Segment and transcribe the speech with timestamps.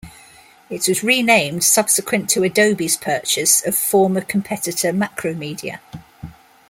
[0.67, 5.79] It was renamed subsequent to Adobe's purchase of former competitor Macromedia.